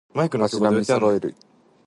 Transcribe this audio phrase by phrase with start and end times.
[0.15, 1.45] 足並み揃えていこう